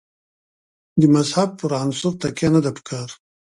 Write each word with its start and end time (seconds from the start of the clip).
د 0.99 1.01
مذهب 1.15 1.49
پر 1.59 1.71
عنصر 1.81 2.13
تکیه 2.21 2.49
نه 2.55 2.59
ده 2.65 2.69
په 2.75 2.81
کار. 2.89 3.09